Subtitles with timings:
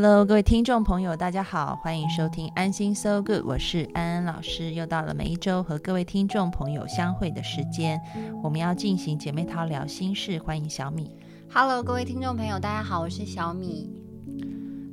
[0.00, 4.70] Hello，各位听众朋友，大家好，欢迎收听安心 So Good，我是安安老师。
[4.70, 8.00] 又到了每一周和各位听众朋友相会的时间，
[8.40, 11.10] 我们要进行姐妹淘聊心事，欢迎小米。
[11.52, 13.90] Hello，各位听众朋友，大家好，我是小米。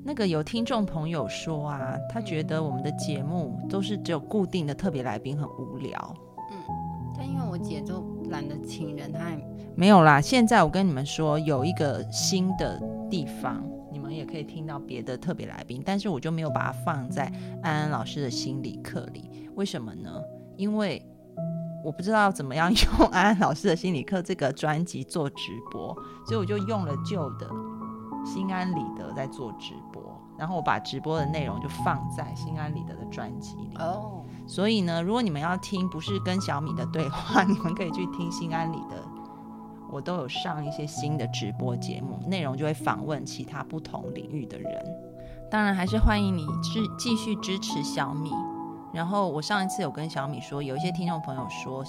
[0.04, 6.16] 那个有听众朋友说啊，他觉得我们的节目都是只有固定的特别来宾，很无聊。
[6.52, 6.58] 嗯，
[7.16, 9.38] 但因为我姐就懒得请人，她也
[9.76, 10.20] 没有啦。
[10.20, 13.64] 现在我跟你们说，有一个新的地方。
[14.16, 17.26] 也可以听到别的特别来宾，但是我就没有把它放在
[17.62, 19.50] 安安老师的心理课里。
[19.56, 20.10] 为什么呢？
[20.58, 21.06] 因为
[21.84, 25.94] 我不知道怎么样用 安安老师的心理课这个专辑做直播，
[26.26, 27.50] 所以我就用了旧的
[28.26, 30.02] 心安理得在做直播，
[30.38, 33.76] 然后我把直播的内容就放在心安理得的专辑里。
[33.78, 39.15] 哦，所以呢，如果你们要听不是跟小米的对话， 你们可以去听心安理得。
[39.96, 44.86] 我都有上一些新的直播节目，内容就会访问其他不同领域的人。
[45.50, 48.30] 当然，还是欢迎你支继续支持小米。
[48.94, 51.82] 然后，我上一次有跟小米说，有一些听众朋友说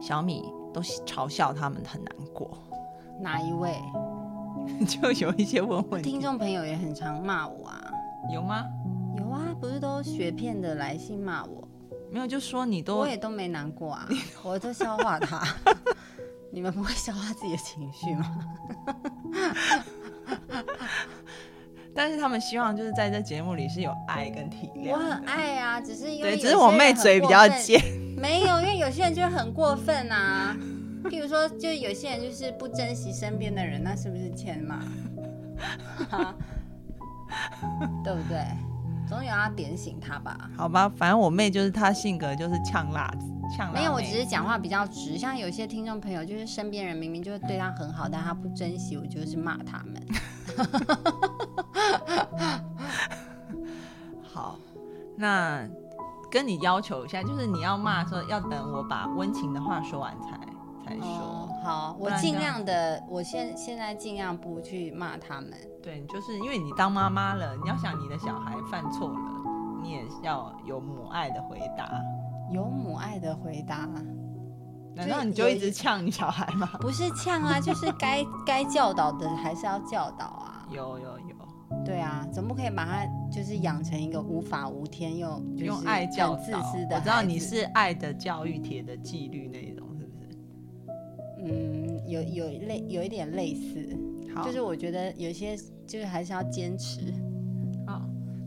[0.00, 2.50] 小米都嘲笑他们很难过。
[3.20, 3.80] 哪一位？
[4.84, 7.80] 就有一些问问听众朋友也很常骂我啊。
[8.34, 8.64] 有吗？
[9.16, 11.68] 有啊，不是都学骗的来信骂我？
[12.10, 14.08] 没有，就说你都我也都没难过啊，
[14.42, 15.46] 我都消化它。
[16.52, 18.26] 你们不会消化自己的情绪吗？
[21.94, 24.92] 但是他们希望就是在这节目里是有爱跟体谅。
[24.92, 27.80] 我很爱啊，只是因为只是我妹嘴比较尖。
[28.16, 30.54] 没有，因为有些人就很过分啊。
[31.04, 34.78] 譬如说，就有些人就是不珍惜身边的人，那是不是欠骂？
[38.04, 38.44] 对不对？
[39.08, 40.50] 总有要点醒他吧？
[40.56, 43.26] 好吧，反正我妹就是她性格就是呛辣子。
[43.72, 45.18] 没有，我只是讲话比较直。
[45.18, 50.02] 像有些听众朋友，就是身边人明明就是对他很好，但他不珍惜，我就是骂他们。
[54.22, 54.56] 好，
[55.16, 55.68] 那
[56.30, 60.38] 跟你要求一下，就是你要骂说要等我把温情的话说完才
[60.84, 61.48] 才说。
[61.62, 65.52] 好，我尽量的，我现现在尽量不去骂他们。
[65.82, 69.20] 对，就是因为你当妈妈了，你要想你的小孩犯错了，
[69.82, 71.90] 你也要有母爱的回答。
[72.52, 73.88] 有母爱的回答，
[74.94, 76.68] 难道你就一直呛你小孩吗？
[76.80, 80.68] 不是呛啊， 就是该该教导的还是要教导啊。
[80.70, 86.96] 有有有，对啊，总不可以把他就是养成一个无法无天又用爱教自私的。
[86.96, 90.38] 我知道你是爱的教育、铁的纪律那种，是不是？
[91.44, 93.96] 嗯，有有类有一点类似，
[94.44, 97.12] 就是我觉得有些就是还是要坚持。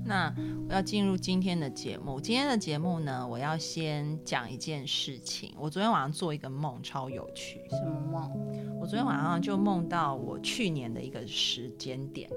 [0.05, 0.33] 那
[0.69, 2.21] 我要进入今天的节目。
[2.21, 5.51] 今天的节目呢，我要先讲一件事情。
[5.59, 7.61] 我昨天晚上做一个梦，超有趣。
[7.71, 8.31] 什么梦？
[8.79, 12.29] 我昨天晚上就梦到我去年的一个时间点，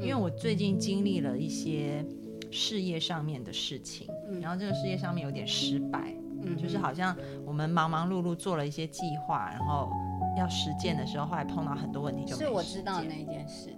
[0.00, 2.04] 因为我最近经历了一些
[2.50, 4.06] 事业上面的事情，
[4.42, 9.90] 然后这个事业上面有点失败，嗯，就是好像我们忙忙碌碌做了一些计划，然后
[10.36, 13.70] 要实践的时候，后来碰到很多问题，就是我知道那一件事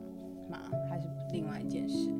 [0.50, 0.58] 吗？
[0.90, 2.12] 还是另外一件事？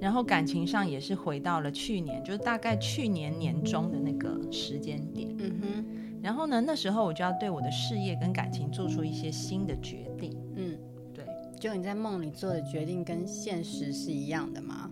[0.00, 5.34] 然后感情上也是回到了去年，就是大概去年年中的那个时间点。
[5.38, 5.86] 嗯哼。
[6.22, 10.34] 然后呢，那时候我就要对我的事业跟感情做出一些新的决定。
[10.56, 10.78] 嗯，
[11.12, 11.24] 对。
[11.60, 14.90] 就你在梦里做的决定跟现实是一样的吗？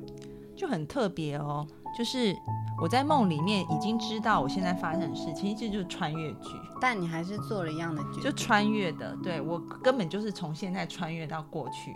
[0.54, 1.66] 就很特别哦。
[1.96, 2.34] 就是
[2.80, 6.50] 我在梦里面已经知道我现在发生的事，其实这就是穿越剧。
[6.80, 8.22] 但你还是做了一样的决定。
[8.22, 11.94] 就穿越的，对我根本就是从现在穿越到过去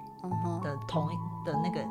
[0.63, 1.09] 的同
[1.45, 1.87] 的那个。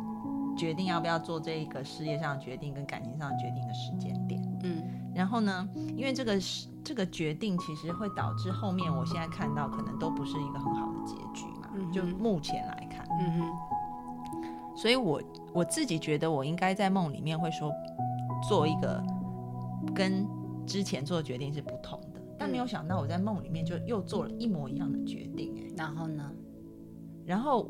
[0.56, 5.68] 决定要不要做这一个事业上的决定跟感情上的决定的时间点，嗯，然后呢，
[5.98, 15.22] 因为这个是这个决定，其实会导致后面我现在看到可能都不是一个很好的结局嘛，就目前来看，嗯哼，所以我
[15.54, 17.72] 我自己觉得我应该在梦里面会说
[18.48, 19.04] 做一个
[19.94, 20.25] 跟
[20.66, 26.31] 之前做的决定是不同的，但没有想到我在梦里面就又做了一模一样的决定，哎，然后呢，
[27.25, 27.69] 然后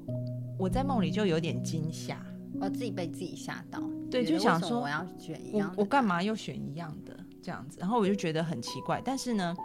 [0.60, 2.24] 我在梦里就有点惊吓。
[2.60, 7.78] 我自己被自己吓到，对，就想说我要选一样，我我干嘛又选一样的这样子？
[7.80, 9.56] 然后我就觉得很奇怪，但是呢，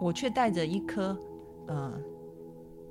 [0.00, 1.16] 我却带着一颗，
[1.66, 1.92] 呃，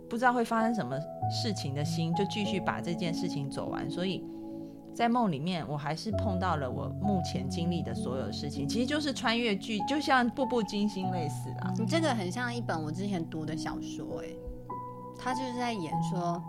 [0.10, 0.98] 不知道会发生什么
[1.32, 3.90] 事情的心，就继续把这件事情走完。
[3.90, 4.24] 所以
[4.94, 11.74] 在梦里面，我还是碰到了我目前经历的所有事情，其实就是穿越剧，就像《步步惊心》类似啦。
[11.78, 14.28] 你这个很像一本我之前读的小说，哎，
[15.18, 16.42] 他就是在演说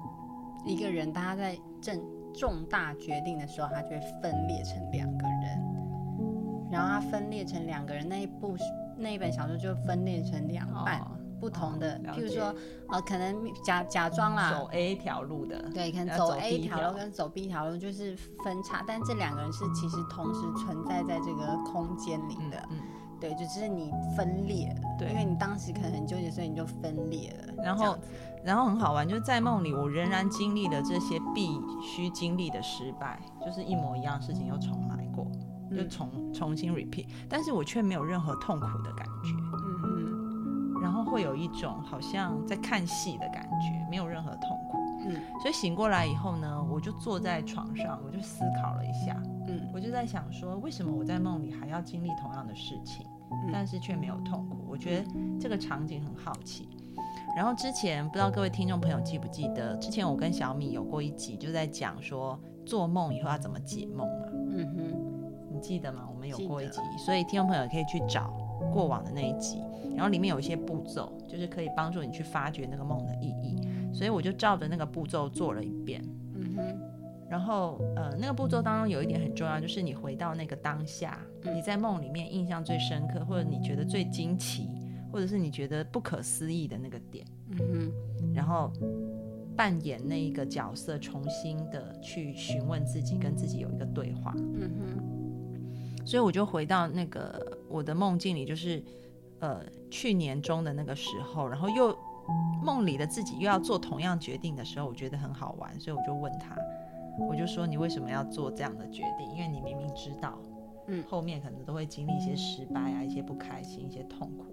[0.67, 2.01] 一个人，他在正
[2.35, 8.57] 重大决定的时候，他就会分裂成两个人，然后他分裂成两个人那一部
[8.97, 11.01] 那一本小说就分裂成两半。
[11.41, 12.55] 不同的，譬如说，
[12.91, 13.35] 呃，可能
[13.65, 22.79] 假假装啦，走 A 条路的，对，可能走 A 条路跟走 B 条路就是分叉，但这两个人是其实同时存在在这个空间里的，嗯，
[23.19, 27.55] 对，就只是你分裂了，对，因为你当时可能很纠结，所以你就分裂了。
[27.65, 27.97] 然后，
[28.45, 35.27] 然后很好玩，就是在梦里，我仍然经历了这些必须经历的失败，就是一模一样事情又重来过，
[35.71, 39.35] 就重重新 repeat，但是我却没有任何痛苦的感觉。
[39.85, 40.11] 嗯
[40.83, 44.79] 然后会有一种好像在看戏的感觉，没有任何痛苦。
[45.05, 49.15] 嗯，所以醒过来以后呢，我就坐在床上，我就思考了一下。
[49.47, 53.05] 嗯，我就在想说，为什么我在梦里还要经历同样的事情，
[53.53, 54.65] 但是却没有痛苦？
[54.67, 56.67] 我觉得这个场景很好奇。
[57.37, 64.27] 然后之前不知道各位听众朋友记不记得，之前我跟小米有过一集，就在讲说做梦以后要怎么解梦嘛。
[64.53, 66.09] 嗯哼，你记得吗？
[66.13, 68.35] 我们有过一集，所以听众朋友可以去找
[68.73, 69.63] 过往的那一集。
[69.95, 73.61] 然后里面有一些步骤，就是可以帮助你去发掘那个梦的意义，
[73.93, 76.03] 所以我就照着那个步骤做了一遍。
[76.35, 76.81] 嗯哼。
[77.29, 84.69] 然后呃，那个步骤当中有一点很重要，就是你回到那个当下，你在梦里面印象最深刻，或者你觉得最惊奇，
[85.13, 87.27] 或者是你觉得不可思议的那个点。
[87.51, 88.35] 嗯哼。
[88.35, 88.73] 然后
[89.57, 94.35] 扮演那一个角色，重新的去询问自己，跟自己有一个对话。
[94.37, 96.07] 嗯哼。
[96.07, 98.83] 所以我就回到那个我的梦境里，就是。
[99.43, 101.97] 呃，去年中的那个时候，然后又
[102.63, 106.55] 梦里的自己又要做同样决定的时候，我觉得很好玩，所以我就问他，
[107.27, 109.27] 我就说你为什么要做这样的决定？
[109.31, 110.39] 因为你明明知道，
[110.89, 114.45] 嗯，后面可能都会经历一些失败啊，一些不开心，一些痛苦。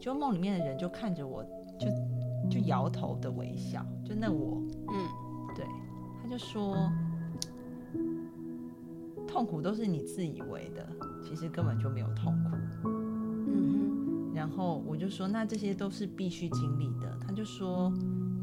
[0.00, 1.44] 就梦里面的人就看着我，
[1.78, 1.88] 就
[2.50, 5.08] 就摇头的微笑，就那我，嗯，
[5.56, 5.64] 对，
[6.22, 6.90] 他就说，
[9.26, 10.86] 痛苦都是你自以为的，
[11.22, 12.50] 其实根本就没有痛苦。
[12.86, 17.16] 嗯然后我就说，那这些都是必须经历的。
[17.26, 17.90] 他就说，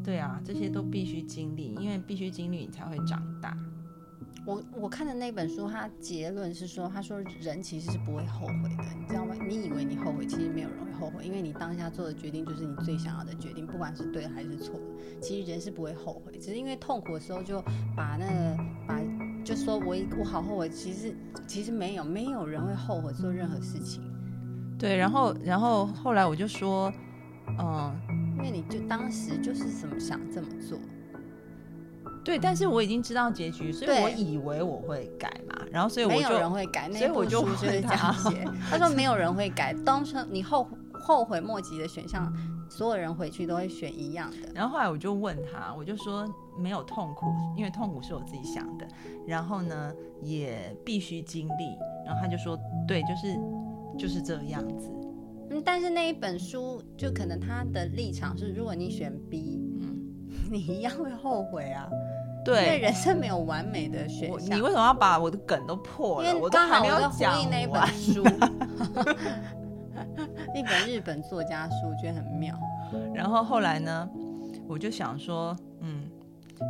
[0.04, 3.56] 对啊，这些都必须经历，因为必须经历你才会长大。
[4.46, 9.36] 我我看的那本书，他结论是说，他说人其实是不会后悔的，你知道吗？
[9.48, 14.80] 你以为你后悔，其实没有人会后悔，因为你当下做的决定就是你最想要的决定，不管是对还是错。
[15.22, 17.62] 其实人是不会后悔，只是因为痛苦的时候就
[17.96, 18.58] 把那个
[18.88, 19.00] 把
[19.44, 24.02] 就说我我好后悔，其实其实没有，没有人会后悔做任何事情。
[24.80, 26.92] 对，然后，然后后来我就说，
[27.60, 27.96] 嗯，
[28.38, 30.80] 因为你就当时就是怎么想这么做，
[32.24, 38.48] 对，但是我已经知道结局，所以我以为我会改嘛，然后所以我就没有人会改，所以我就就是这样写。
[38.70, 42.32] 他说没有人会改，当成你后后悔莫及的选项，
[42.70, 44.38] 所有人回去都会选一样的。
[44.54, 46.26] 然后后来我就问他，我就说
[46.58, 47.28] 没有痛苦，
[47.58, 48.88] 因为痛苦是我自己想的，
[49.26, 53.38] 然后呢也必须经历，然后他就说对，就是。
[54.00, 54.90] 就是这样子，
[55.50, 60.00] 嗯，但是那一本书就可能他的立场是，如果你选 B，嗯，
[60.50, 61.90] 你一样会后悔啊，
[62.44, 64.58] 对，因为人生没有完美的选项。
[64.58, 66.38] 你为什么要把我的梗都破了？
[66.38, 68.24] 我刚好要讲那一本书，
[70.56, 72.56] 一本日本作家书，我觉得很妙。
[73.14, 74.10] 然后后来呢，
[74.68, 76.10] 我就想说，嗯，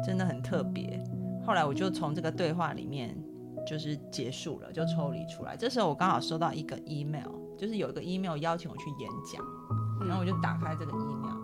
[0.05, 1.01] 真的很特别。
[1.45, 3.15] 后来我就从这个对话里面。
[3.63, 5.55] 就是结束了，就抽离出来。
[5.55, 9.39] 这时候我刚好收到一个 email，就是有一个 email 邀请我去演讲，
[10.07, 11.37] 然后我就打开这个 email，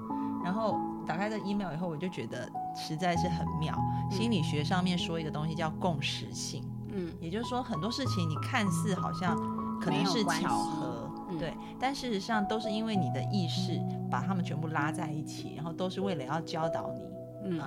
[0.44, 0.76] 然后
[1.08, 3.74] 打开这 email 以后，我就觉得实在是很妙。
[4.12, 9.36] 心理学上面说一个东西叫共识性，嗯，也就是说很多事情你看似好像
[9.80, 11.10] 可能是巧合，
[11.40, 17.02] 对，但事实上都是因为你的意识把他们全部拉在一起，然后都是为了要教导你，
[17.46, 17.62] 嗯，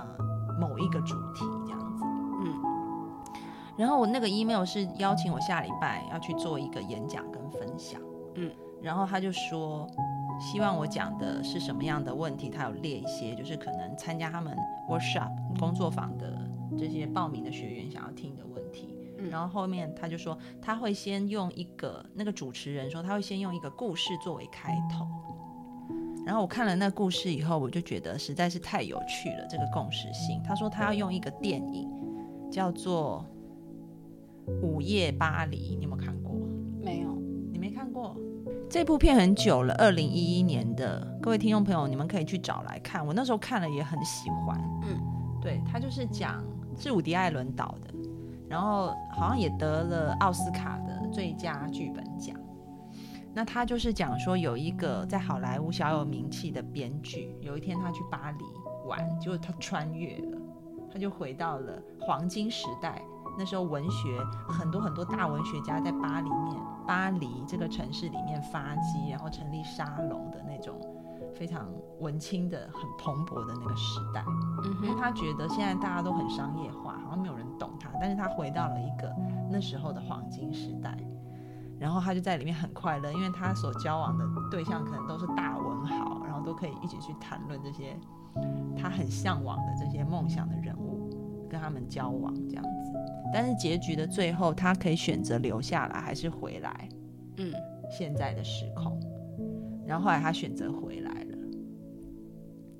[0.59, 2.03] 某一个主题这样子，
[2.43, 2.61] 嗯。
[3.77, 7.99] 然后我那个 email 是邀请我下礼拜要去做一个演讲跟分享，
[8.35, 9.87] 嗯，然后他就说
[10.41, 14.57] 希望我讲的是什么样的问题，他有列一些，就是可能参加他们
[14.89, 15.29] workshop
[15.59, 16.37] 工作坊的
[16.77, 18.95] 这些报名的学员想要听的问题。
[19.29, 25.07] 然后后面他就说他会先用一个那个主持人说他会先用一个故事作为开头，
[26.25, 30.41] 然后我看了那故事以后，我就觉得实在是太有趣了，这个共识性。
[30.43, 31.87] 他说他要用一个电影
[32.51, 33.25] 叫做。
[34.63, 36.35] 午夜巴黎，你有没有看过？
[36.81, 37.15] 没有，
[37.51, 38.17] 你没看过？
[38.71, 43.05] 这部片很久了，二零一一年的，各位听众朋友，你们可以去找来看。
[43.05, 44.57] 我那时候看了也很喜欢。
[44.83, 44.97] 嗯，
[45.41, 46.41] 对，他就是讲
[46.77, 47.93] 是伍迪·艾伦导的，
[48.47, 52.33] 然后好像也得了奥斯卡的最佳剧本奖。
[53.33, 58.45] 那他就是讲说，有一个在好莱坞小有名气的编剧，有一天他去巴黎
[58.87, 60.37] 玩，结果他穿越了，
[60.89, 63.01] 他就回到了黄金时代。
[63.37, 70.79] 那时候文学很多很多大文学家在巴黎面巴黎这个城市里面发迹，然后成立沙龙的那种
[71.33, 71.67] 非常
[71.99, 74.23] 文青的、很蓬勃的那个时代。
[74.83, 79.13] 因为他觉得现在大家都很商业化，好像没有人懂他，但是他回到了一个
[79.49, 80.97] 那时候的黄金时代，
[81.79, 87.97] 然后他就在里面很快乐，因为他所交往的对象可能都是大文豪，然后都可以一起去谈论这些
[88.75, 91.00] 他很向往的这些梦想的人物，
[91.51, 92.93] 跟他们交往这样子。
[93.33, 96.89] 但是结局的最后，他可以选择留下来还是回来？
[97.37, 97.51] 嗯，
[97.89, 98.97] 现在的时空。
[99.85, 101.37] 然后后来他选择回来了，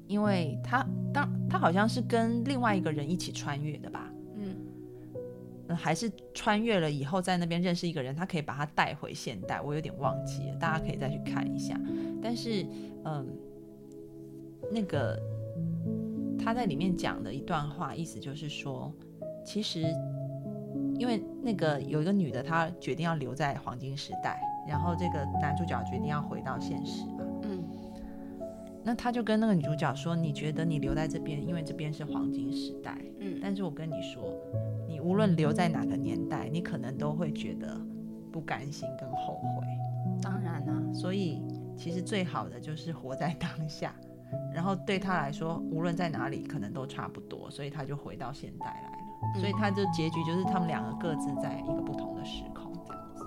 [0.08, 4.10] 因为他当他好像是跟另外一个人一起穿越的吧？
[4.36, 9.60] 嗯，还是穿越了以后在那边认识一个人，他可以把他带回现代。
[9.60, 11.78] 我有点忘记了，大家可以再去看一下。
[12.22, 12.66] 但是，
[13.04, 13.28] 嗯，
[14.72, 15.20] 那个
[16.44, 18.92] 他在里面讲的一段话，意思就是说，
[19.46, 19.86] 其实。
[21.00, 27.26] 因为那个有一个女的，她决定要留在黄金时代，然后这个男主角决定要回到现实嘛。
[27.42, 27.64] 嗯，
[28.84, 33.02] 那他就跟那个女主角说：“你觉得你留在这边，因为这边是黄金时代。
[33.18, 34.32] 嗯，但是我跟你说，
[34.88, 37.76] 你无论留在哪个年代，你可能都会觉得
[38.32, 39.66] 不甘心跟后悔。
[40.22, 41.42] 当然啦，所以
[41.76, 43.96] 其实最好的就是活在当下。
[44.54, 48.98] 然后对他来说，无论在哪里，可能都差不多，所以他就回到现代来了。”
[49.40, 53.24] 所以他就结局就是他们两个各自在一个不同的时空这样子，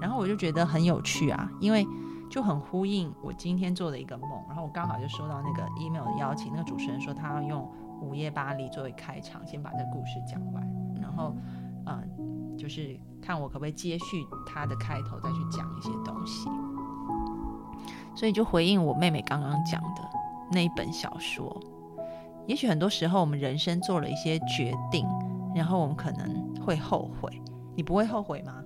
[0.00, 1.84] 然后我就觉得很有趣啊，因为
[2.30, 7.68] 就很呼应我今天做的一个梦，然后我刚好就收到那个 email 的邀请，那个主持人说他要用
[8.00, 10.64] 午夜巴黎作为开场，先把这故事讲完，
[11.00, 11.36] 然后
[11.86, 16.48] 嗯，就是看我可不可以接续他的开头再去讲一些东西，
[18.14, 20.02] 所以就回应我妹妹刚刚讲的
[20.52, 21.60] 那一本小说。
[22.46, 25.06] 也许很多时候，我们人生做了一些决定，
[25.54, 27.30] 然后我们可能会后悔。
[27.76, 28.62] 你不会后悔吗？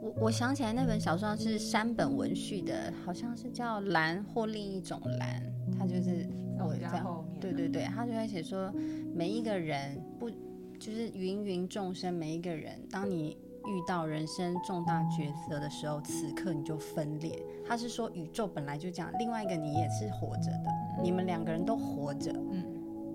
[0.00, 5.42] 我我想起来那本小说是山本文序的，好像是叫《蓝》或另一种蓝。
[5.76, 7.40] 他就是我在后面。
[7.40, 8.72] 对对对，他就在写说，
[9.14, 13.36] 每一个人不就是芸芸众生，每一个人，当你
[13.66, 17.42] 遇到人生重大抉择的时候，此刻你就分裂。
[17.66, 20.70] 他是说宇宙本来就这样，另外一个你也是活着的，
[21.02, 22.32] 你们两个人都活着。
[22.50, 22.64] 嗯。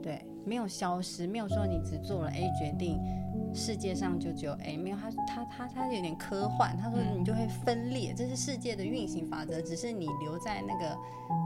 [0.04, 3.00] 对，没有消失，没有说你只做了 A 决定，
[3.54, 10.98] 世界上就只有 A，没有他他他他有点科幻，他说你就会分裂，这是世界的运行法则，只是你留在那个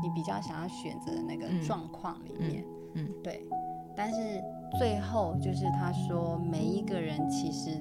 [0.01, 3.45] 你比较想要选择的那个状况里面，嗯，对，
[3.93, 4.41] 但是
[4.79, 7.71] 最后就是他说每一个人其实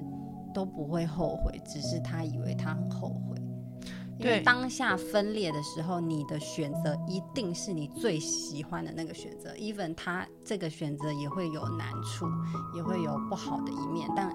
[0.55, 3.35] 都不会后悔，只是他以为他很后悔。
[4.17, 9.53] 因为当下分裂的时候，你的选择一定是你最喜欢的那个选择。
[9.55, 12.25] even 他这个选择也会有难处，
[12.73, 14.09] 也会有不好的一面。
[14.15, 14.33] 但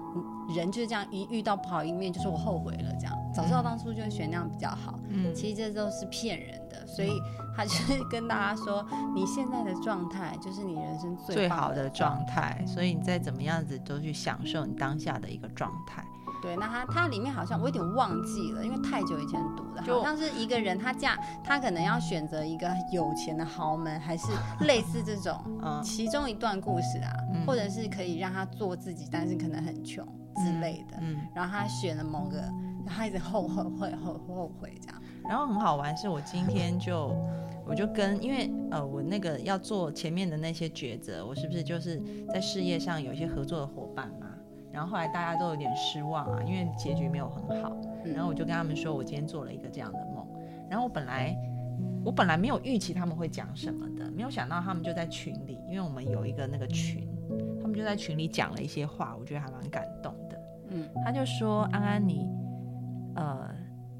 [0.55, 2.93] 人就是这样，一遇到不好一面，就是我后悔了。
[2.99, 4.99] 这样，早知道当初就选那样比较好。
[5.09, 6.85] 嗯，其实这都是骗人的。
[6.87, 7.11] 所以
[7.55, 8.85] 他就是 跟大家说，
[9.15, 12.63] 你现在的状态就是你人生最好的状态。
[12.67, 16.03] 所以你再怎么样子，都去享受你当下的一个状态。
[16.41, 24.25] 对，那他他里面好像我有点忘记了，因为太久以前读的，好像是一个人他嫁他可能要选择一个有钱的豪门，还是
[24.65, 25.39] 类似这种，
[25.83, 27.13] 其中一段故事啊，
[27.45, 30.03] 或者是可以让他做自己，但是可能很穷
[30.43, 32.37] 之类的，嗯，然后他选了某个，
[32.85, 37.15] 然后一直后后悔后后悔这样，然后很好玩是我今天就
[37.65, 42.01] 我就跟因为呃我那个要做前面的那些抉择，我是不是就是
[42.33, 44.27] 在事业上有一些合作的伙伴嘛？
[44.73, 47.75] 然后后来大家都有点失望啊，因为结局没有很好。
[48.05, 50.25] 然后我就跟他们说，我今天做了一个这样的梦。
[50.69, 51.35] 然后我本来
[52.05, 57.05] 我本来没有预期他们会讲什么的，没有想到他们就在群里，因为我们有一个那个群，
[57.61, 60.30] 他们就在群里讲了一些话，我觉得还蛮感动的。
[60.71, 62.27] 嗯，他就说安安你，
[63.15, 63.49] 呃，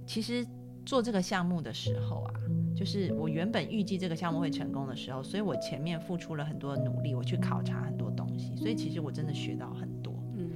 [0.05, 0.45] 其实
[0.85, 2.33] 做这个项目的时候啊，
[2.75, 10.11] 就是我原本预计这个项目会成功的时候，所以我前面付出了很多努力，我去考察很多东西，所以其实我真的学到很多。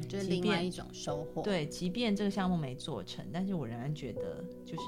[0.09, 1.41] 就是另外一种收获。
[1.41, 4.81] 对，即便这个项目没做成，但是我仍然觉得，就是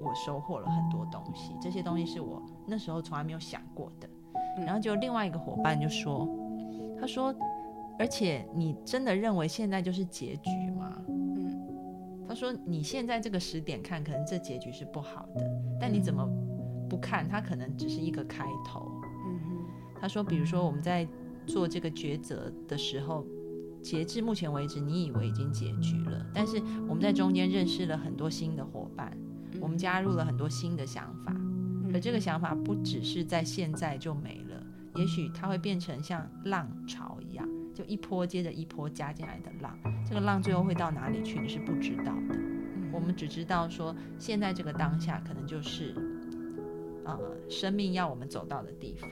[0.00, 1.52] 我收获了很多东西。
[1.60, 4.08] 这些东西是我那时候从来没有想过的。
[4.64, 6.26] 然后就另外一个伙伴就说
[6.98, 7.34] ：“他说，
[8.02, 15.48] 而且你真的认为现在就是结局吗？”嗯，他说你现在这个时点看，可能这结局是不好的，
[15.80, 16.28] 但你怎么
[16.90, 18.90] 不看，它可能只是一个开头。
[19.24, 19.64] 嗯哼，
[20.00, 21.06] 他说，比如说我们在
[21.46, 23.24] 做这个抉择的时候，
[23.80, 29.16] 截至目前为止，你以为已经结局了，但是我们在中间认识了很多新的伙伴，
[29.60, 31.32] 我们加入了很多新的想法，
[31.94, 34.66] 而这个想法不只是在现在就没了，
[34.96, 39.76] 也许它会变成像浪潮一样，就一波接着一波加进来的浪，
[40.06, 42.38] 这个浪最后会到哪里去，你是不知道的。
[42.92, 45.94] 我们只知道说，现在这个当下可能就是，
[47.04, 49.10] 呃，生命要我们走到的地方，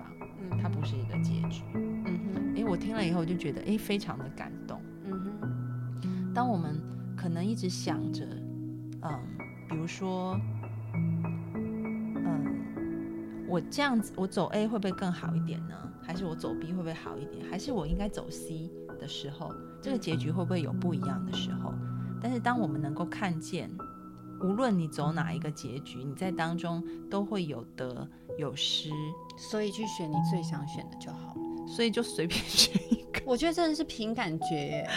[0.50, 1.62] 嗯它不是一个结局。
[1.74, 4.80] 嗯哼，诶，我听了以后就觉得，诶，非常的感动。
[5.04, 5.12] 嗯
[6.02, 6.78] 哼，当我们
[7.16, 8.26] 可能一直想着，
[9.00, 9.18] 嗯，
[9.68, 10.38] 比如说，
[10.94, 12.44] 嗯，
[13.48, 15.74] 我这样子，我走 A 会不会更好一点呢？
[16.10, 17.46] 还是我走 B 会不会好一点？
[17.48, 21.72] 还是我应该走 C 的时候，这个结局会不会有不一样的时候？
[22.20, 23.70] 但是当我们能够看见，
[24.40, 28.90] 无论你走哪一个结局，你在当中都会有得有失，
[29.38, 31.68] 所以去选你最想选的就好了。
[31.68, 33.22] 所以就随便选一个。
[33.24, 34.90] 我觉得真的是凭感觉耶，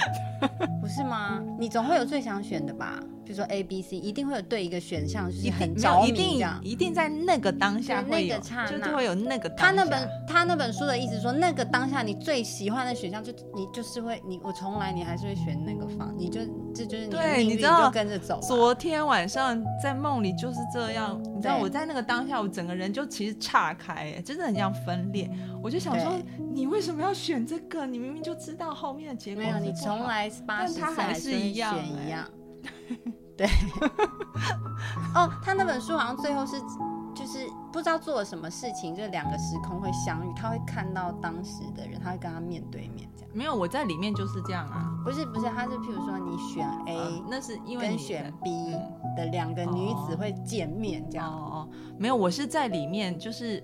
[0.81, 1.43] 不是吗？
[1.59, 2.99] 你总会有最想选的吧？
[3.25, 6.59] 比如说 A、B、C，一定会有对一个选项就是很着一定迷这样。
[6.63, 9.49] 一定在那个当下会有，那个刹那就会有那个。
[9.51, 16.41] 他那本他那本书的意思说，那个当下你最喜欢的选项，就你就是会你我从来你还是会选那个方，你就
[16.73, 18.39] 这就是你你知道就跟着走。
[18.41, 25.29] 昨天晚上在梦里就是这样，你知道我在那个当下，我整个人就其实岔开，哎，真的很像分裂。
[25.61, 26.11] 我就想说，
[26.53, 27.85] 你为什么要选这个？
[27.85, 32.29] 你明明就知道后面的结果没有，你从来八十次但他还是一样一样。
[33.37, 33.47] 对。
[35.15, 36.59] 哦，他那本书好像最后是
[37.15, 43.29] 就是不知道做了什么事情，就两个时空会相遇，他会看到当时的人，他会跟他面对面这样。
[43.33, 44.89] 没有，我在里面就是这样啊。
[45.03, 53.63] 不是不是，他是譬如说你选 A、呃那是因为选 B 嗯的两个女子哦会见面这样，哦哦，没有，我是在里面，就是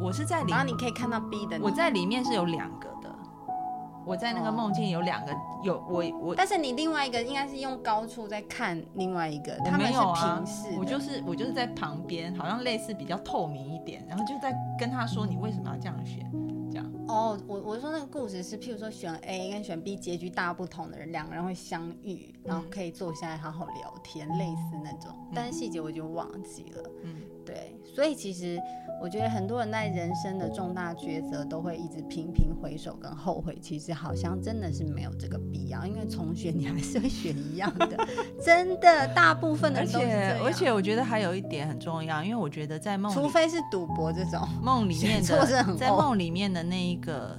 [0.00, 2.89] 我是在里然后你可以看到 B 的我在里面是有两个的，
[4.10, 10.76] 我在那个哦梦境有两个，有我我但是你另外一个应该是用高处在看另外一个，他们是没有啊平视的。
[10.76, 15.94] 我就是我就是在旁边，好像类似比较透明一点，然后就在跟他说你为什么要这样。
[17.10, 26.82] 哦，我我说那个故事是，譬如说选 A 跟选 B 结局大不同的人，两个人会相遇，然后可以坐下来好好聊天，类似那种，但是细节我就忘记了。
[27.02, 28.60] 嗯，对，所以其实
[29.02, 37.96] 我觉得很多人在人生的重大抉择都会一直频频回首跟后悔，其实好像真的是没有这个必要，因为重选你还是会选一样的，
[38.44, 40.44] 真的，大部分的而人都是这且样。
[40.44, 47.36] 而且我觉得还有一点很重要，因为我觉得在梦里除非是赌博这种，梦里面的在梦里面的那一个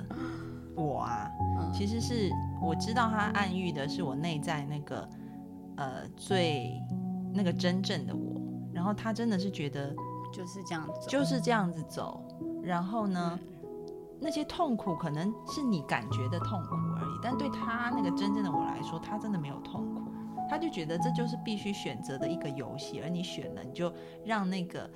[0.76, 2.30] 我啊，嗯其实是
[2.62, 5.10] 我知道他暗喻的是我内在那个
[5.78, 6.82] 呃最
[7.34, 8.42] 那个真正的我，
[8.74, 9.94] 然后他真的是觉得
[10.34, 11.10] 就是这样子。
[11.10, 12.24] 就是这样子走，
[12.62, 13.40] 然后呢，
[14.20, 20.02] 那些痛苦可能是你感觉的痛苦而已，但对他那个真正的我来说，他真的没有痛苦，
[20.50, 23.92] 他就觉得这就是必须选择的一个游戏，而你选了，你就
[24.26, 24.90] 让那个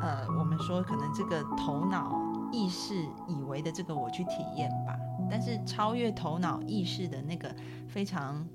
[0.00, 2.10] 呃，我们说可能这个头脑
[2.52, 2.94] 意识
[3.28, 4.98] 以为的这个我去体验吧，
[5.30, 7.54] 但是超越头脑意识的那个
[7.88, 8.46] 非常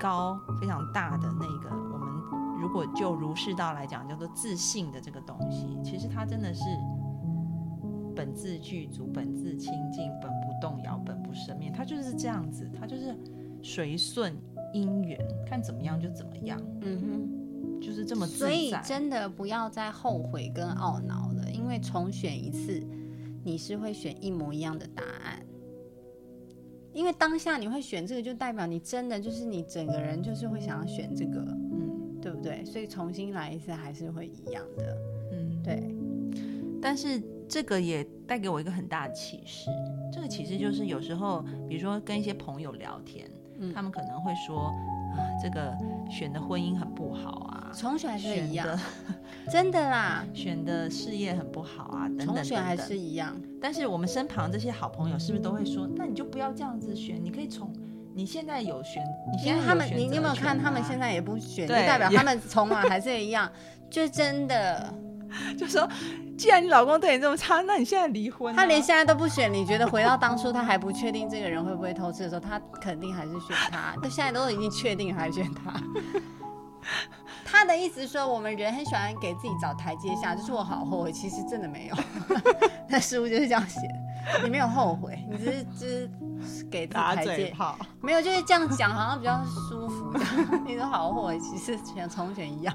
[0.00, 6.64] 高、非常大的那个，我们如果就如是道来讲，叫做自信的这个东西，其实它真的是
[8.14, 13.16] 本自具足、本自清净、本不动摇、本不生灭，它就是这样子，它就是
[13.62, 14.36] 随顺
[14.72, 17.42] 因缘，看怎么样就怎么样，嗯哼。
[17.82, 18.72] 就是这么自所以。
[18.84, 22.80] 真的不要再后悔跟懊恼了，因为重选一次，
[23.44, 25.44] 你是会选一模一样的答案。
[26.92, 32.62] 因为当下你会选这个，就代表你真的就是你整个人就是会想要选这个，嗯对不对？
[32.64, 34.96] 所以重新来一次还是会一样的。
[35.32, 35.82] 嗯，对，
[36.82, 39.70] 但是这个也带给我一个很大的启示。
[40.12, 43.26] 这个启示就是有时候，比如说跟一些朋友聊天，
[43.58, 44.72] 嗯他们可能会说啊，
[45.42, 45.76] 这个
[46.10, 48.78] 选的婚姻很不好啊，重选还是一样的，
[49.50, 53.34] 真的啦，选的事业很不好啊，等等选还是一样。
[53.60, 57.72] 但是我们身旁这些好朋友是不是都会说，那你就不要这样子选，你可以从
[58.14, 63.50] 你现在有选，你现在他们，选你你有没有看他们现在也不选，就代表他们从来还是一样，
[63.88, 64.92] 就真的，
[65.58, 65.88] 就说，
[66.36, 73.94] 既然你老公对你这么差，那你现在离婚啊、他连现在都不选，你觉得回到当初他还不确定这个人会不会偷吃的时候，他肯定还是选他。
[74.02, 75.72] 他现在都已经确定还选他。
[77.44, 81.96] 他的意思是说，我们人很喜欢给自己找台阶下，就是我好后悔，其实真的没有。
[82.88, 83.80] 那书就是这样写。
[84.44, 86.10] 你没有后悔，你只是只
[86.44, 87.54] 是给自己台阶。
[88.00, 90.14] 没有就是这样讲，好像比较舒服。
[90.64, 92.74] 你说好后悔，其实像重选一样。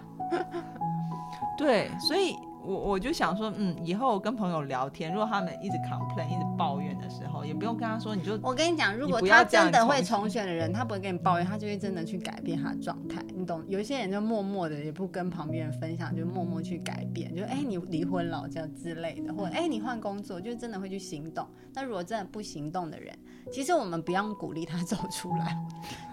[1.58, 2.36] 对，所以
[2.68, 13.24] 我我就想说，嗯，以后跟朋友聊天，如果他们一直 complain、一直抱怨的时候，也不用跟他说，你就我跟你讲，如果他真的会重选的人，他不会跟你抱怨，他就会真的去改变他的状态。
[13.34, 13.64] 你懂？
[13.70, 21.48] 有一些人就默默的，也不跟旁边人分享，就默默去改变，就哎、你离婚了这样之类的，或者哎、你换工作，就真的会去行动。
[21.74, 23.18] 那如果真的不行动的人，
[23.50, 25.58] 其实我们不用鼓励他走出来，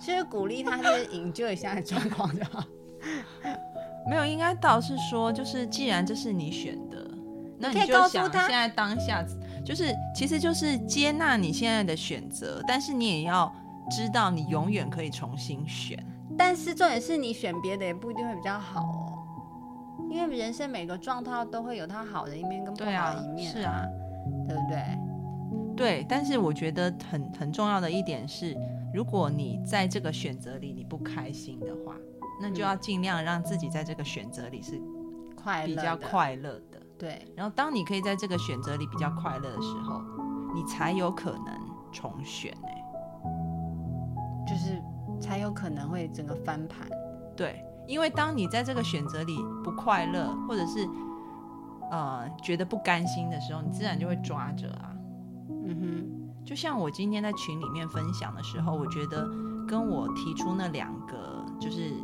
[0.01, 2.63] 其实鼓励他就是 enjoy 现在的状况就好。
[4.09, 7.11] 没有，应该倒是说，就是既然这是你选的，
[7.59, 9.25] 那你就想现在当下，
[9.65, 13.51] 就是其实就是接纳你现在的选择，但是你也要
[13.91, 15.99] 知道，你永远可以重新选。
[16.37, 19.23] 但是重点是你选别的也不一定会比较好哦，
[20.11, 23.87] 因为人生每个状态都会有它好的一面跟不好的一，面、是啊，，
[24.49, 24.83] 对不对？
[25.77, 26.07] 对。
[26.09, 28.57] 但是我觉得很很重要的一点是，
[28.93, 31.95] 如果你在这个选择里你不开心的话，
[32.41, 34.81] 那就要尽量让自己在这个选择里是
[35.65, 36.81] 比较快乐的，快乐的。
[36.97, 40.01] 对，然后当你可以在这个选择里比较快乐的时候，
[40.55, 41.61] 你才有可能
[41.93, 42.85] 重选哎、
[44.47, 44.81] 就是
[45.21, 46.89] 才有可能会整个翻盘。
[47.37, 50.89] 对，因为当你在这个选择里不快乐，或者是
[51.91, 54.93] 呃觉得不甘心的时候，你自然就会抓着啊。
[55.67, 59.29] 嗯哼就像我今天在群里面分享的时候，我觉得
[59.67, 61.95] 跟我提出那两个就是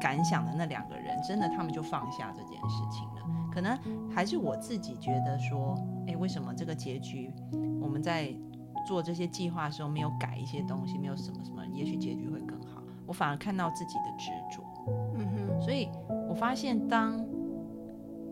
[0.00, 3.50] 感想的那两个人，真的他们就放下这件事情了。
[3.52, 3.76] 可能
[4.10, 5.74] 还是我自己觉得说，
[6.06, 7.32] 诶，为什么这个结局
[7.80, 8.34] 我们在
[8.86, 12.82] 做这些计划的时候没有改一些东西，没有什么什么，也许结局会更好。
[13.06, 14.62] 我反而看到自己的执着。
[15.16, 15.88] 嗯哼，所以
[16.28, 17.24] 我发现，当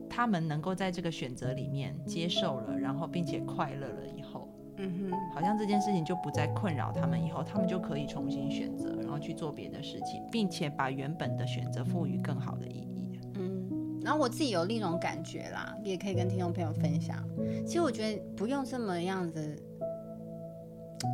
[0.08, 4.48] 他们能够在这个选择里面接受了，然后并且快乐了以后，
[4.78, 13.18] 嗯哼，好像这件事情就不再困扰他们，以后他们就可以重新选择，然后去做别的事情，并且把原本的选择赋予更好的意义。
[13.34, 14.00] 嗯。
[14.02, 17.22] 然后我自己有另一种感觉啦，也可以跟听众朋友分享。
[17.66, 19.60] 其实我觉得不用这么样子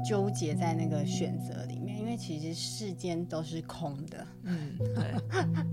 [0.07, 4.27] 纠结在那个选择里面，因为其实世间都是空的。
[4.45, 5.15] 嗯，对，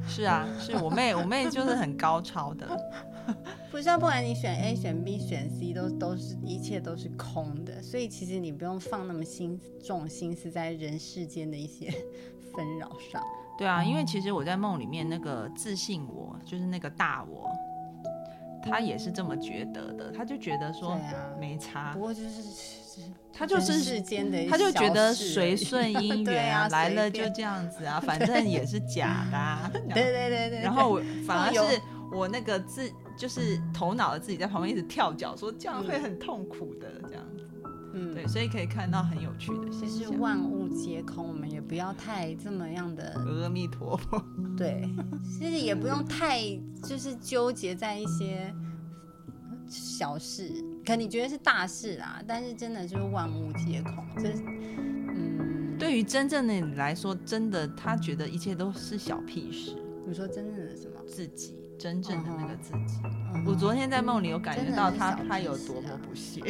[0.07, 2.67] 是啊，是我妹，我妹就是很高超的，
[3.71, 11.89] 不是啊，不管你选 A、选 B、选 C，都都是一切都是空的，所以其实你不用放那么心重心思在人世间的一些
[12.55, 13.21] 纷扰上。
[13.57, 17.49] 对啊，因为其实我在梦里面那个自信我，就是那个大我，
[18.63, 20.97] 他也是这么觉得的，他就觉得说
[21.39, 23.01] 没差不，过就是是
[23.33, 29.69] 他就是世间的，他就觉得随顺姻缘啊 随来了就这样子啊，反正也是假的、啊。
[29.73, 30.59] 对对对对。
[30.61, 37.45] 然后我反而是我那个自就是头脑的自己在旁边一直跳脚，说这样会很痛苦的这样子。
[37.91, 40.19] 嗯，对，所以可以看到很有趣的现其实象。
[40.19, 44.23] 万物皆空，我们也不要太这么样的阿弥陀佛。
[44.55, 44.87] 对，
[45.23, 46.39] 其实也不用太
[46.83, 48.53] 就是纠结在一些
[49.67, 50.51] 小事，
[50.85, 60.93] 可你觉得是大事啦，但是真的就是万物皆空，这是嗯，对于真正的你来说，真的他觉得一切都是小屁事，你说真正的什么？
[61.07, 62.99] 自己真正的那个自己。
[63.03, 65.97] 嗯我昨天在梦里有感觉到他他有多么啊。
[66.07, 66.41] 不屑，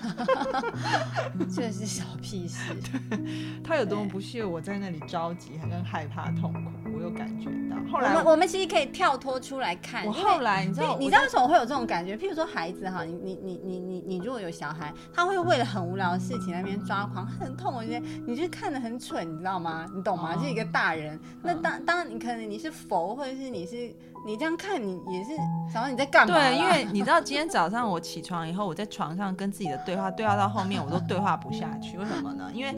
[1.54, 2.72] 这是小屁事，
[3.62, 7.76] 他有多么不屑我在那里着急，还跟害怕痛苦，我有感觉到。
[7.90, 12.16] 后来我来们我们其实可以跳脱出来看，我后来你知道你知道为什么会有这种感觉？
[12.16, 19.86] 譬如说孩子哈，你你你你你你如果有小孩，他会为了很无聊的事情那边抓狂，很痛，我觉得你就看得很蠢，你知道吗？
[19.94, 20.34] 你懂吗？
[20.34, 23.94] 哦就是一个大人，那当当然你可能你是佛，或者是你是
[24.26, 25.30] 你这样看，你也是
[25.72, 26.34] 想到你在干嘛？
[26.34, 32.50] 对，因为 你知道今天早上我起床以后，我在床上跟自己的对话，对话到后面我都对话不下去，为什么呢？
[32.52, 32.74] 因为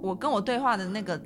[0.00, 1.20] 我跟我对话的那个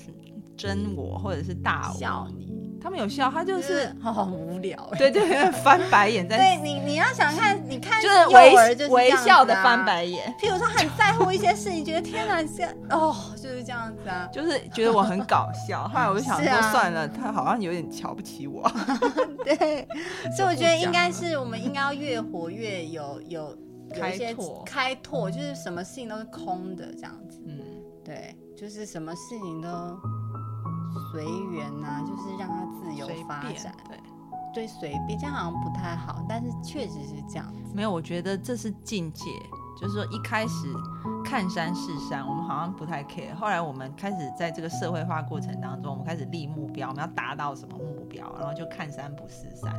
[0.56, 4.76] 真我或者是大我，笑你，他们有笑，他就就是是好无聊。
[4.96, 10.34] 对对翻白眼 在，对你你要想看，你看就是微微笑的啊翻白眼。
[10.40, 14.28] 譬如说很在乎一些事情，觉得天哪，这哦就是这样子啊。
[14.32, 18.70] 就是觉得我很搞笑，后来我就想说算了，他好像有点瞧不起我。
[19.44, 19.86] 对，
[20.36, 23.56] 所以我觉得应该是我们应该要越活越有有
[23.94, 27.40] 有一些开拓开拓，就是什么事情都是空的这样子。
[27.46, 27.58] 嗯，
[28.04, 29.68] 对，就是什么事情都
[31.10, 33.72] 随缘呐，就是让它自由发展。
[33.88, 33.98] 对，
[34.54, 37.72] 对，随便这样好像不太好，但是确实是这样子。
[37.74, 39.24] 没有，我觉得这是境界，
[39.80, 40.72] 就是说一开始
[41.24, 43.34] 看山是山，我们好像不太 care。
[43.34, 49.74] 后来我们开始在这个社会化过程当中，我们开始立目标，我们要达到什么目标，然后就看山不是山，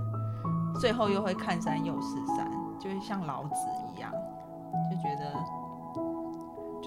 [0.79, 3.55] 最后又会看山又是山，就是像老子
[3.95, 4.11] 一样，
[4.91, 5.33] 就觉得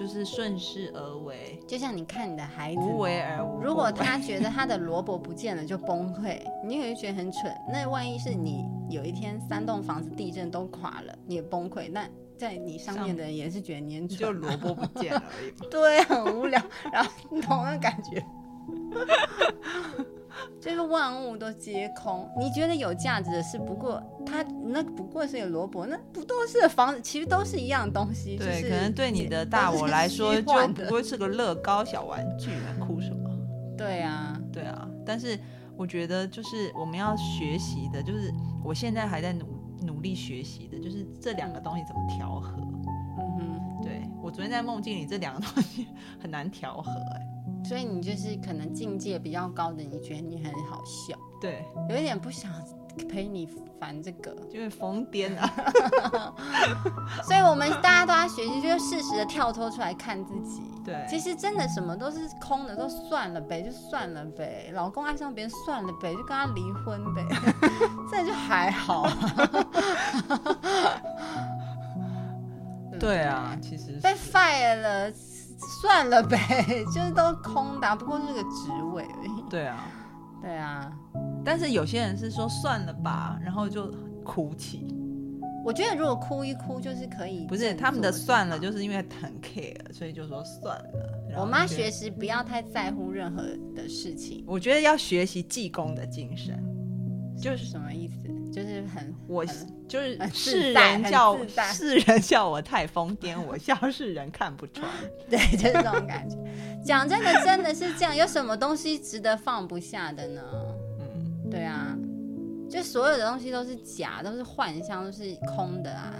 [0.01, 3.61] 就是顺势而为，就像你看你的孩子，无为而无。
[3.61, 7.55] 如果他 觉得他的萝卜不见了就崩溃，你也会觉得很蠢。
[7.71, 15.53] 那万一是你有一天三栋房子地震都垮了，你也崩溃，那在你上面的人也是觉得你很蠢， 就萝卜不见了而已。
[15.69, 16.59] 对，很无聊。
[16.91, 18.25] 然后你懂那感觉？
[20.59, 27.01] 就是万物都皆空，你觉得有价值的是，不过它那不过是有萝卜，那不都是房子？
[27.01, 28.37] 其实都是一样东西。
[28.37, 33.29] 对，可能对你的大我来说，就不过是个乐高小玩具，哭什么？
[33.77, 34.87] 对啊，对啊。
[35.05, 35.37] 但是
[35.75, 38.31] 我觉得，就是我们要学习的，就是
[38.63, 39.45] 我现在还在努
[39.81, 42.55] 努力学习的，就是这两个东西怎么调和。
[43.19, 45.87] 嗯哼，对我昨天在梦境里，这两个东西
[46.21, 47.27] 很难调和，哎。
[47.71, 52.51] 所以你就是可能境界比较高的，你觉得你很好笑，对，有一点不想
[53.07, 53.47] 陪你
[53.79, 55.49] 烦这个，就是疯癫啊。
[57.23, 60.61] 所以我们大家都要学习，就是适时的跳脱出来看自己。
[60.83, 64.69] 对，其实真的什么都是空的，都算了呗，就算了呗。
[64.73, 67.25] 老公爱上别人算了呗，就跟他离婚呗，
[68.11, 69.07] 这就还好。
[72.99, 75.09] 对啊，其实被 fire 了。
[75.81, 76.37] 算了呗，
[76.93, 79.43] 就是都空的，不过是个职位而已。
[79.49, 79.85] 对啊，
[80.41, 80.91] 对啊。
[81.43, 83.91] 但是有些人是说算了吧，然后就
[84.23, 84.95] 哭泣。
[85.63, 87.45] 我觉得如果哭一哭就是可以。
[87.45, 91.37] 不是他们的算了，就是因为很 care，所以就说算了。
[91.37, 93.43] 我妈学习不要太在乎任何
[93.75, 94.43] 的事情。
[94.47, 96.57] 我觉得要学习济公的精神，
[97.39, 98.15] 就是什么意思？
[98.51, 99.45] 就是很我
[99.87, 104.85] 就是世人叫世人叫我太疯癫，我笑世人看不穿。
[105.29, 106.37] 对，就是这种感觉。
[106.83, 108.15] 讲真的，真的是这样。
[108.15, 110.41] 有什么东西值得放不下的呢？
[110.99, 111.95] 嗯，对啊，
[112.69, 116.13] 就所有的东西都是假，都是幻象，都是空的啊，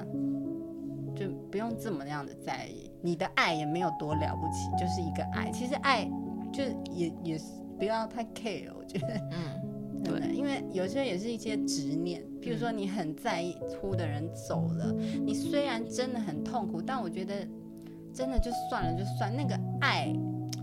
[1.16, 2.90] 就不用这么样的在意。
[3.02, 5.52] 你的爱也没有多了不起，就是一个爱。
[5.52, 6.10] 其实爱
[6.54, 7.46] 就也也是
[7.78, 9.71] 不要太 care，我觉得，嗯。
[10.04, 14.92] 对，因为有些也是一些执念，譬如说你很在意哭的人走了，
[15.24, 17.48] 你虽然真的很痛苦，但我觉得
[18.14, 19.36] 真的就算了就算。
[19.36, 20.14] 那个爱，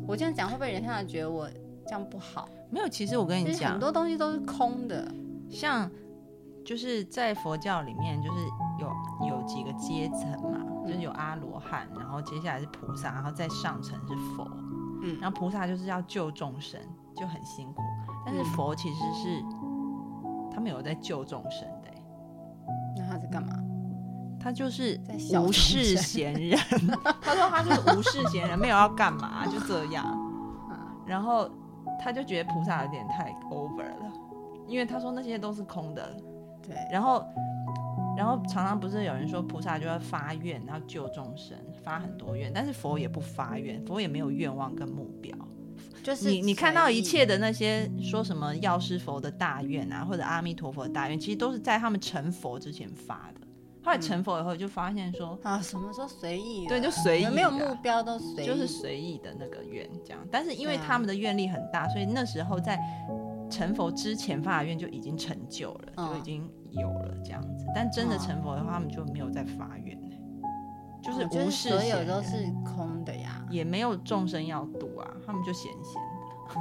[0.07, 1.49] 我这样讲会不会人家觉得我
[1.87, 2.49] 这样不好？
[2.71, 5.11] 没有，其实我跟你讲，很多东西都是空的。
[5.49, 5.91] 像
[6.65, 8.39] 就是在佛教里面，就是
[8.79, 8.93] 有
[9.29, 14.47] 有几个阶层嘛，就是有阿罗汉，然后接下来是菩萨，然后再上层是佛。
[15.03, 16.79] 嗯，然后菩萨就是要救众生，
[17.17, 17.83] 就很辛苦。
[18.31, 19.43] 但是佛其实是
[20.53, 21.89] 他没有在救众生的，
[22.95, 23.55] 那他在干嘛？
[24.39, 25.01] 他就是
[25.43, 26.59] 无事闲人。
[27.23, 30.05] 他说他就是无事闲人，没有要干嘛，就这样。
[31.07, 31.51] 然后
[31.99, 34.13] 他就觉得菩萨有点太 over 了，
[34.67, 36.15] 因为他说那些都是空的。
[36.63, 36.77] 对。
[36.93, 37.25] 然后，
[38.15, 45.35] 然后常常不是有人说菩萨就要发愿，然后救众生，发很多愿，但是佛也不发愿，佛也没有愿望跟目标。
[46.03, 53.47] 就是你你看到一切的那些说什么药师佛的大愿啊，或者阿弥陀佛的大愿，其实都是在他们成佛之前发的。
[53.83, 56.67] 后来成佛以后，就发现说啊，什么时候随意？
[56.67, 60.21] 对，就随意，没有目标都随，就是随意的那个愿这样。
[60.31, 62.79] 但是因为他们的愿力很大，所以那时候在
[63.51, 67.65] 成佛之前发的愿就已经成就了，就已经有了这样子。
[67.75, 69.99] 但真的成佛的话，他们就没有再发愿。
[71.01, 72.98] 就是无事，所有都是空
[73.51, 76.61] 也没有众生要度啊，他们就闲闲的，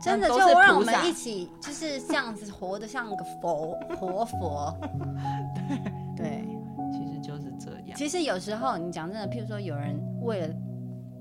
[0.02, 4.76] 真的就让我们一起就是这样子活得像个佛活佛，
[6.16, 6.48] 对对，
[6.92, 7.96] 其实就是这样。
[7.96, 10.54] 其实有时候你讲真的，譬如说有人为了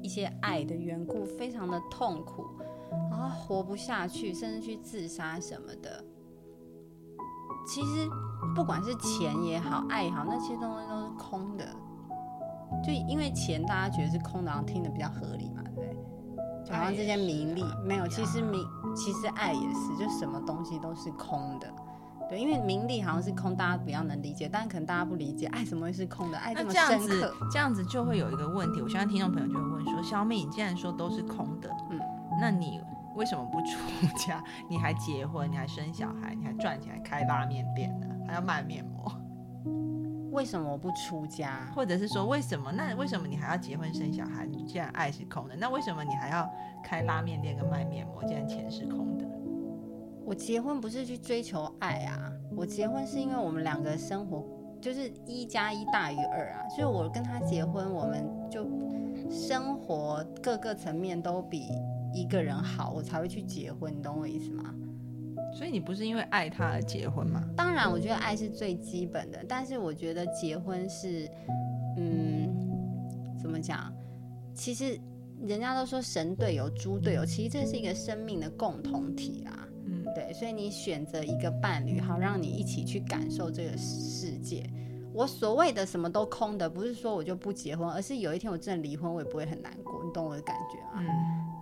[0.01, 2.45] 一些爱的缘故，非常的痛苦，
[3.09, 6.03] 然后活不下去，甚至去自杀什么的。
[7.67, 8.07] 其实
[8.55, 11.65] 不管是钱也好，爱也好，那些东西都是空的。
[12.83, 15.97] 就因为钱，大家觉得是空的，听的比较合理嘛，对不对？
[16.65, 21.67] 就好像这些名利没有，其实名其实爱也是，就什么东西都是空的，
[22.27, 26.37] 对，因为名利好像是空，大家比较能理解，但可能大家不理解，爱怎么会是空的？
[26.37, 28.81] 爱这么深刻，这样子就会有一个问题。
[28.81, 31.99] 我相信听众朋友就会问说：小米，你既然说都是空的，嗯，
[32.41, 32.81] 那你
[33.15, 33.77] 为什么不出
[34.17, 34.43] 家？
[34.67, 39.11] 你还结婚，你还生小孩，你还赚钱，还开拉面店呢，还要卖面膜？
[40.35, 41.71] 为什么我不出家？
[41.73, 42.69] 或者是说，为什么？
[42.71, 44.45] 那为什么你还要结婚生小孩？
[44.45, 46.47] 你既然爱是空的，那为什么你还要
[46.83, 48.21] 开拉面店跟卖面膜？
[48.25, 49.25] 既然钱是空的，
[50.25, 52.29] 我结婚不是去追求爱啊！
[52.53, 54.45] 我结婚是因为我们两个生活
[54.81, 56.67] 就是一加一大于二啊！
[56.69, 58.67] 所以我跟他结婚，我们就
[59.31, 61.69] 生活各个层面都比
[62.13, 63.95] 一个人好，我才会去结婚。
[63.97, 64.75] 你懂我意思吗？
[65.55, 67.41] 所以你不是因为爱他而结婚吗？
[67.55, 71.25] 当然，我觉得爱是最基本的，但是我觉得结婚是，
[71.97, 72.53] 嗯，
[73.41, 73.91] 怎么讲？
[74.53, 74.99] 其实
[75.41, 79.65] 人家都说神队友、猪队友，其实这是一个生命的共同体啊。
[79.85, 84.69] 嗯，对，所以你选择一个伴侣，好让你一起去感受这个世界。
[85.13, 90.03] 我所谓的什么都空的，不是说我就不结婚，而是有一天我真的离婚，我也不会很难过。
[90.03, 91.01] 你懂我的感觉吗？
[91.01, 91.07] 嗯，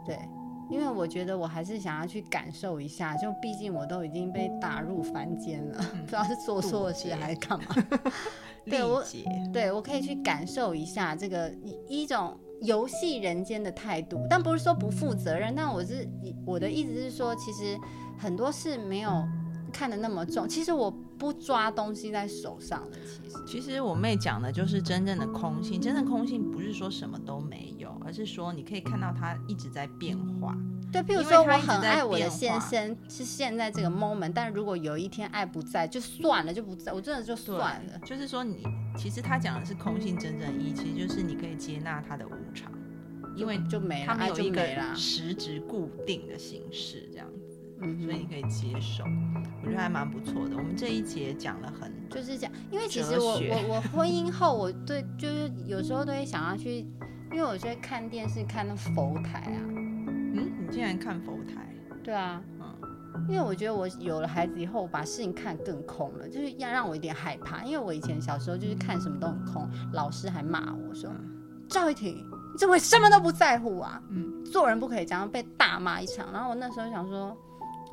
[0.03, 0.17] 对，
[0.73, 7.65] 因为我觉得我还是想要去感受一下，就毕竟我都已经被打入凡间了，不知道是做错事还是干嘛。
[8.65, 9.03] 对我，
[9.53, 11.49] 对我可以去感受一下这个
[11.88, 15.53] 一一种游戏人间的态度，但不是说不负责任。
[15.55, 16.07] 但我是
[16.45, 17.77] 我的意思是说，其实
[18.17, 19.12] 很多事没有
[19.73, 20.47] 看的那么重。
[20.47, 22.97] 其实我不抓东西在手上的，
[23.45, 30.55] 其实其实我妹讲的就是真正的空性，真正空性不是说什么都没有，而是说你可以看到它一直在变化。
[30.91, 37.99] 对，譬如说我很爱我的先生，是现在这个 moment，但如果有一天爱不在，就算了，就不在，我真的就算了。
[38.05, 38.63] 就是说你
[38.95, 42.71] 其实他讲的是空性真正意义，其实就是你可以接纳他的无常，
[43.36, 44.63] 因为就没了，他没有一个。
[44.95, 47.33] 实质固定的形式这样子，
[47.84, 49.04] 嗯，所以你可以接受，
[49.62, 50.56] 我觉得还蛮不错的。
[50.56, 52.52] 我们这一节讲了很就是讲。
[52.72, 56.86] 因为其实我我我婚姻后，我对就是有时候都会想要去，
[57.32, 61.67] 因为我就会看电视看那佛台啊，嗯，你竟然看佛台，
[62.04, 62.63] 对啊，嗯
[63.30, 67.63] 因为我觉得我有了孩子以后，我把事情看得更空了，就是要让我有点害怕。
[67.63, 71.10] 因为我以前小时候就是看什么都很空，老师还骂我说
[71.69, 74.02] ：“赵一婷，你怎么什么都不在乎啊？
[74.10, 77.38] 嗯做人不可以这样，被大骂一场。”然后我那时候想说，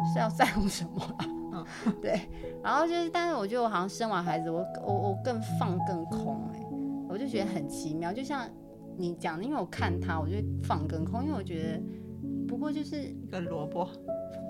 [0.06, 1.26] 是要在乎什么啊？
[1.52, 1.66] 嗯
[2.00, 2.20] 对。
[2.62, 6.60] 然后就是，但是我觉得我好像生完孩子，我我我更放更空哎、
[7.08, 8.12] 我就觉得很奇妙。
[8.12, 8.46] 就像
[8.96, 11.82] 你讲的，因为我看他，我就放更空，因为我觉得
[12.46, 13.84] 不过就是一个萝卜，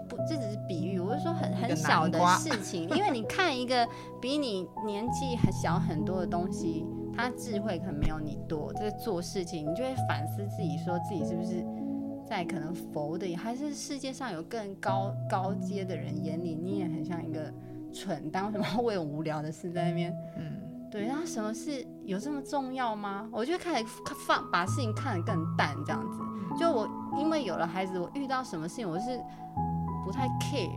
[0.08, 3.86] 不，这只是比喻，我是说很很小的事情，因为你看一个
[4.20, 6.84] 比你年纪很小很多的东西，
[7.14, 11.64] 他智慧可能没有你多，就是做事情你就会反思自己，说自己是不是
[12.30, 17.52] 在可能佛的，还是世界上有更高高阶的人眼里，你也很像一个
[17.92, 20.14] 蠢蛋，为什么要 为无聊的事在那边？
[20.38, 23.28] 嗯，对，然后什么事有这么重要吗？
[23.32, 23.86] 我就开始
[24.28, 26.20] 放把事情看得更淡，这样子。
[26.56, 26.88] 就我
[27.18, 29.20] 因为有了孩子，我遇到什么事情我是
[30.04, 30.70] 不太 care。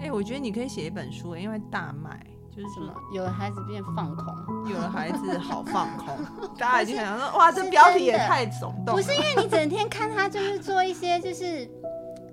[0.00, 2.24] 哎、我觉得你可以写一本书，因为大卖，
[2.60, 4.34] 就是什么有了孩子变放空，
[4.68, 6.14] 有了孩子好放空，
[6.58, 8.92] 大家已经想说，哇，这标题也太耸动了。
[8.92, 11.66] 不是因为你整天看他就是 做一些就是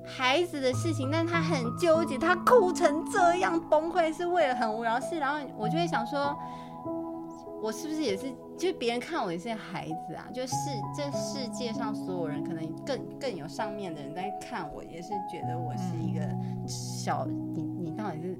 [0.06, 6.38] 孩子的事情，但他很纠结，他哭成这样崩溃是为了很无聊的事，然后我就会想说，
[7.62, 8.30] 我是不是也是？
[8.58, 10.54] 就是别人看我也是孩子啊，就是
[10.96, 16.22] 这世界上所有人可能更更有上面的人在看我，也是觉得我是一个
[16.68, 18.36] 小你你到底是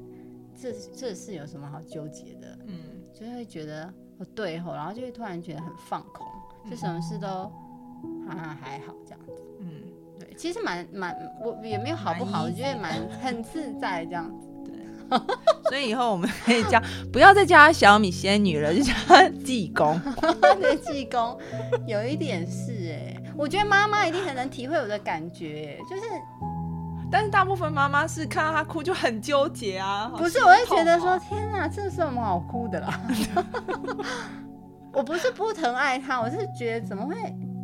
[0.60, 2.58] 这这是有什么好纠结的？
[2.66, 2.80] 嗯，
[3.14, 3.86] 就会觉得
[4.18, 6.26] 哦对吼，然后就会突然觉得很放空，
[6.70, 7.28] 就什么事都
[8.28, 9.34] 啊还好这样子。
[9.60, 9.84] 嗯，
[10.20, 14.48] 对，其实蛮蛮我也没有好不好，我觉得蛮很自在这样子。
[15.70, 16.82] 所以以后我们可以叫，
[17.14, 19.98] 不要再叫她小米仙女了，就叫她济公。
[20.60, 21.40] 对济公
[21.86, 26.02] 有一点是哎、我觉得妈妈一定很能体会我的感觉、就是
[27.12, 33.00] 但是大部分妈妈是看到她哭就很纠结啊，不是我会觉得说天哪，这是有什么好哭的啦？
[34.94, 37.16] 我不是不疼爱他，我是觉得怎么会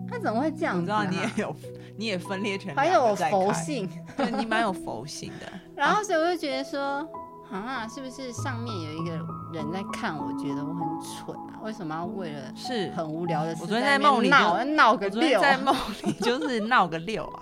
[0.09, 0.99] 他怎么会这样子、啊？
[0.99, 1.55] 我知道你也有，
[1.97, 3.89] 你也分裂成还有我佛性。
[4.15, 5.47] 对你蛮有佛性的。
[5.75, 7.07] 然后所以我就觉得说，
[7.51, 9.11] 啊，是不是上面有一个
[9.51, 11.59] 人在看我，觉得我很蠢啊？
[11.63, 15.41] 为什么要为了是，很无聊的事我昨天在梦里闹闹个我昨天六？
[15.41, 17.41] 在梦里就是闹个六啊，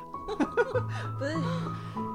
[1.17, 1.35] 不是，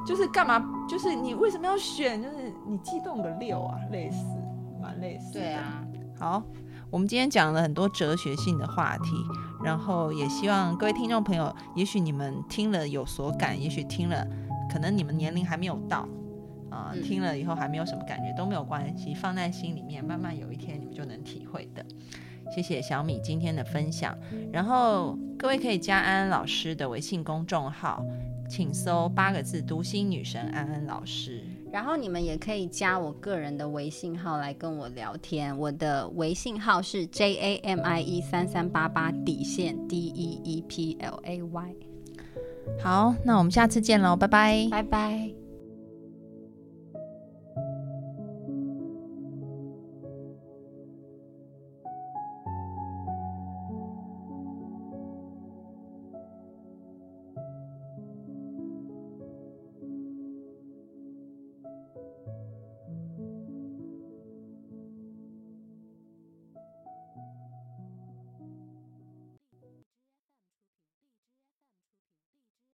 [0.06, 0.62] 就是干嘛？
[0.88, 2.22] 就是你为什么要选？
[2.22, 4.24] 就是你激动个六啊，类似，
[4.80, 5.32] 蛮类似。
[5.32, 5.84] 对，啊，
[6.18, 6.42] 好，
[6.90, 9.10] 我们今天讲了很多哲学性的话题，
[9.64, 14.26] 然后也希望各位听众朋友，也许你们听了有所感，也许听了
[14.72, 16.08] 可能你们年龄还没有到。
[16.76, 21.84] 啊、嗯听了以后还没有什么感觉都没有关系，放在心里面，慢慢有一天你们就能体会的。
[22.54, 24.16] 谢谢小米今天的分享，
[24.52, 28.04] 然后各位可以加安安老师的微信公众号，
[28.48, 31.42] 请搜八个字“读心女神安安老师”。
[31.72, 41.74] 然后你们也可以加我个人的微信号来跟我聊天，我的微信号是 J A M I E 三三八八底线 D E E P L A Y，
[42.80, 44.68] 好，那我们下次见喽，拜拜。
[44.70, 45.45] 拜拜。